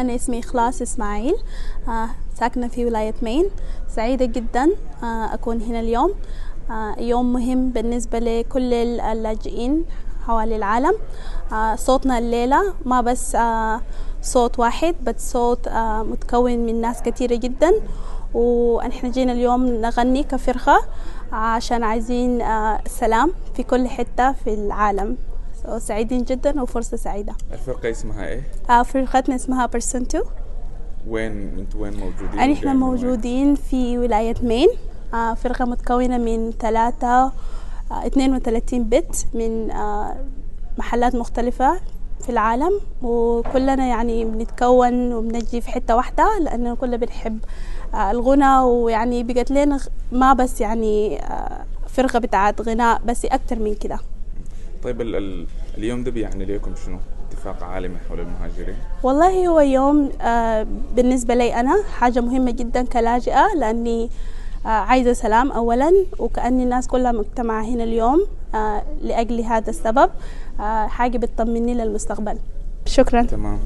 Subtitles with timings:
[0.00, 1.36] أنا اسمي إخلاص إسماعيل
[1.88, 3.50] آه، ساكنة في ولاية مين.
[3.88, 4.70] سعيدة جدا
[5.02, 6.14] آه، أكون هنا اليوم.
[6.70, 9.84] آه، يوم مهم بالنسبة لكل اللاجئين
[10.26, 10.94] حوالي العالم.
[11.74, 13.36] صوتنا الليلة ما بس
[14.22, 15.68] صوت واحد بس صوت
[16.10, 17.72] متكون من ناس كثيرة جدا.
[18.34, 20.80] ونحن جينا اليوم نغني كفرقة
[21.32, 22.42] عشان عايزين
[22.86, 25.16] السلام في كل حتة في العالم.
[25.78, 30.22] سعيدين جدا وفرصة سعيدة الفرقة اسمها إيه؟ آه، فرقتنا اسمها برسنتو
[31.08, 34.68] وين أنتوا وين موجودين؟ يعني إحنا؟ موجودين في ولاية مين
[35.14, 37.24] آه، فرقة متكونة من ثلاثة
[37.92, 40.16] آه، 32 بت من آه،
[40.78, 41.80] محلات مختلفة
[42.20, 47.38] في العالم وكلنا يعني بنتكون وبنجي في حتة واحدة لأنه كلنا بنحب
[47.94, 49.80] آه، الغنى ويعني بقت لنا
[50.12, 53.98] ما بس يعني آه، فرقة بتاعت غناء بس أكتر من كده
[54.82, 55.46] طيب ال ال
[55.78, 56.98] اليوم ده بيعني ليكم شنو؟
[57.30, 60.66] اتفاق عالمي حول المهاجرين؟ والله هو يوم آه،
[60.96, 64.10] بالنسبة لي أنا حاجة مهمة جدا كلاجئة لأني
[64.66, 70.10] آه، عايزة سلام أولا وكأن الناس كلها مجتمعة هنا اليوم آه، لأجل هذا السبب
[70.60, 72.38] آه، حاجة بتطمني للمستقبل.
[72.86, 73.22] شكرا.
[73.22, 73.58] تمام.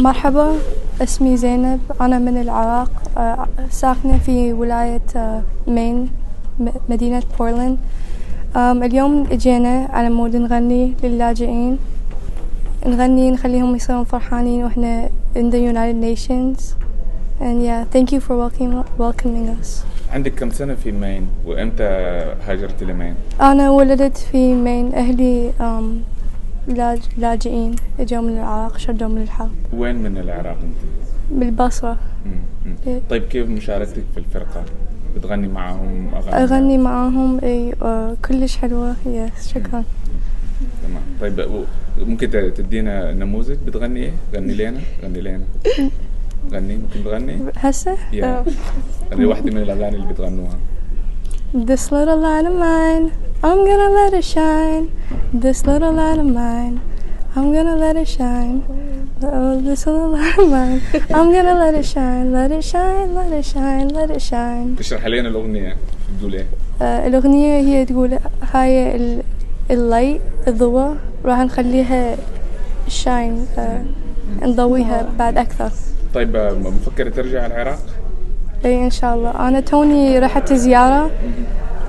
[0.00, 0.56] مرحبا
[1.02, 6.10] اسمي زينب أنا من العراق آه، ساكنة في ولاية آه، مين
[6.88, 7.78] مدينة بورلاند آم،
[8.56, 11.78] اليوم إجينا على مود نغني للاجئين
[12.86, 16.74] نغني نخليهم يصيرون فرحانين وإحنا in the United Nations
[17.40, 21.84] and yeah thank you for welcoming, welcoming us عندك كم سنة في مين؟ وإمتى
[22.46, 25.52] هاجرت لمين؟ أنا ولدت في مين أهلي
[27.18, 30.76] لاجئين إجوا من العراق شردوا من الحرب وين من العراق أنت؟
[31.30, 31.96] بالبصرة.
[33.10, 34.64] طيب كيف مشاركتك في الفرقة؟
[35.16, 39.84] بتغني معهم أغاني؟ أغني معاهم إي آه، كلش حلوة يس شكرا.
[40.82, 41.02] تمام.
[41.20, 41.64] طيب
[41.98, 45.44] ممكن تدينا نموذج بتغني إيه؟ غني لنا غني لنا
[46.52, 47.96] غني ممكن تغني؟ هسه؟
[49.12, 50.58] غني واحدة من الأغاني اللي بتغنوها.
[51.54, 53.04] This little light of mine
[53.46, 54.84] I'm gonna let it shine.
[55.44, 56.80] This little light of mine
[57.36, 58.56] I'm gonna let it shine.
[59.20, 60.80] This little light of mine.
[61.10, 64.76] I'm gonna let it shine Let it shine, let it shine, let it shine.
[64.80, 65.76] اشرح لنا الأغنية
[66.16, 66.46] بتقول إيه؟
[66.82, 68.18] آه، الأغنية هي تقول
[68.52, 69.22] هاي ال-
[69.70, 72.16] الليت الضوء راح نخليها
[72.88, 73.46] شاين
[74.42, 75.70] نضويها بعد أكثر.
[76.14, 77.78] طيب آه، مفكرة ترجع العراق؟
[78.64, 79.48] اي إن شاء الله.
[79.48, 81.04] أنا توني رحت زيارة.
[81.04, 81.10] آه،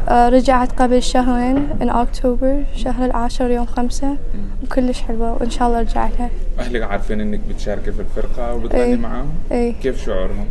[0.09, 4.17] رجعت قبل شهرين in اكتوبر شهر العاشر يوم خمسة.
[4.63, 6.29] وكلش حلوة وإن شاء الله أرجع لها.
[6.59, 8.95] أهلك عارفين إنك بتشاركي في الفرقة وبتغني إيه.
[8.95, 10.45] معاهم؟ اي كيف شعورهم؟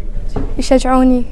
[0.58, 1.24] يشجعوني.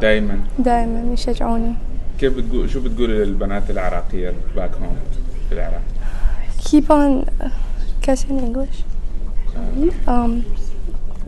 [0.00, 1.72] دائما دائما يشجعوني.
[2.18, 4.96] كيف بتقول شو بتقولي للبنات العراقية باك هوم
[5.48, 5.82] في العراق؟
[6.58, 7.24] keep on
[8.16, 8.78] say in English
[10.06, 10.44] um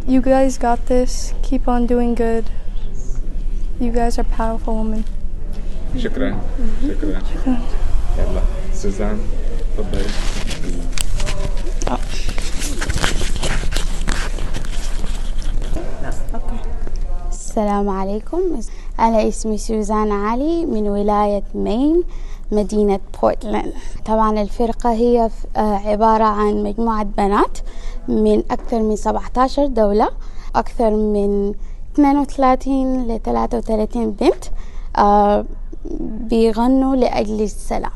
[0.09, 1.13] you guys got this.
[1.43, 2.45] Keep on doing good.
[3.85, 5.05] You guys are powerful women.
[5.97, 6.39] شكرا.
[6.89, 7.23] شكرا.
[8.19, 8.43] يلا.
[8.73, 9.19] سوزان
[9.79, 10.05] تفضلي.
[17.31, 18.61] السلام عليكم.
[19.01, 22.03] أنا اسمي سوزان علي من ولاية مين
[22.53, 23.73] مدينة بورتلاند.
[24.07, 27.59] طبعا الفرقة هي آه، عبارة عن مجموعة بنات
[28.09, 30.09] من أكثر من 17 دولة
[30.55, 31.55] أكثر من
[31.95, 34.45] 32 ل 33 بنت.
[34.97, 35.45] آه،
[36.31, 37.91] بيغنوا لأجل السلام.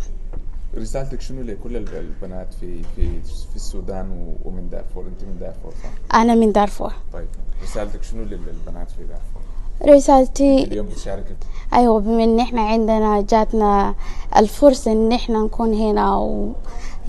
[0.79, 6.17] رسالتك شنو لكل الب- البنات في في في السودان ومن دارفور؟ انت من دارفور صح؟
[6.21, 6.93] أنا من دارفور.
[7.13, 7.27] طيب.
[7.63, 9.43] رسالتك شنو للبنات في دارفور؟
[9.97, 11.35] رسالتي اليوم بتشاركي
[11.75, 13.95] أيوه بما إن إحنا عندنا جاتنا
[14.37, 16.53] الفرصه إن إحنا نكون هنا و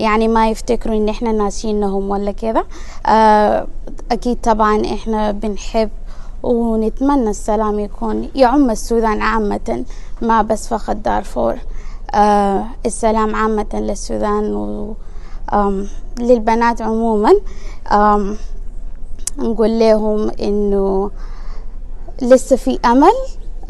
[0.00, 2.64] يعني ما يفتكروا إن إحنا ناسينهم ولا كذا
[3.06, 3.66] آه،
[4.10, 5.90] أكيد طبعا إحنا بنحب
[6.46, 9.84] ونتمنى السلام يكون يعم السودان عامة
[10.22, 11.56] ما بس فقط دارفور.
[12.14, 14.94] آه، السلام عامة للسودان و
[15.52, 15.86] آم،
[16.18, 17.32] للبنات عموما.
[19.38, 21.10] نقول لهم إنه
[22.22, 23.12] لسه في أمل.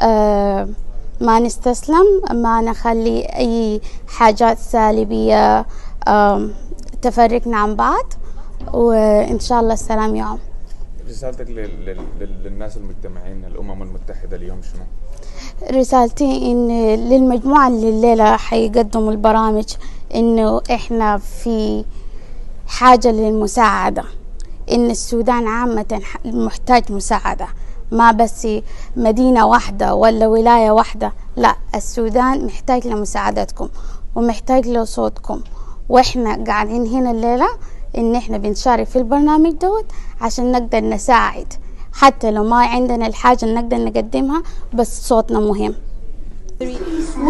[0.00, 0.68] آه
[1.20, 5.66] ما نستسلم ما نخلي أي حاجات سالبية
[6.08, 6.52] آم،
[7.02, 8.04] تفرقنا عن بعض.
[8.72, 10.38] وإن شاء الله السلام يعم.
[11.16, 14.84] رسالتك لل- لل- لل- للناس المجتمعين الأمم المتحدة اليوم شنو؟
[15.80, 16.68] رسالتي إن
[17.08, 19.64] للمجموعة اللي الليلة حيقدموا البرامج
[20.14, 21.84] إنه إحنا في
[22.66, 24.04] حاجة للمساعدة
[24.72, 27.46] إن السودان عامة محتاج مساعدة
[27.92, 28.48] ما بس
[28.96, 33.68] مدينة واحدة ولا ولاية واحدة لا السودان محتاج لمساعدتكم
[34.14, 35.40] ومحتاج لصوتكم
[35.88, 37.48] وإحنا قاعدين هنا الليلة
[37.98, 39.84] إن إحنا بنشارك في البرنامج دوت
[40.20, 41.52] عشان نقدر نساعد
[41.92, 44.42] حتى لو ما عندنا الحاجة اللي نقدر نقدمها
[44.74, 45.74] بس صوتنا مهم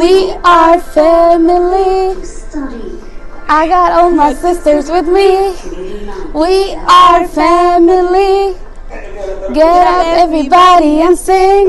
[0.03, 0.15] We
[0.45, 2.17] are family
[3.49, 5.31] I got all my sisters with me
[6.43, 6.55] We
[7.05, 8.55] are family
[9.59, 11.67] Get up everybody and sing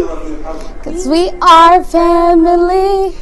[0.83, 3.15] Cause we are family